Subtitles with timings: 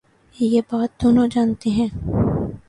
[0.39, 1.87] یہ بات دونوں جا نتے ہیں۔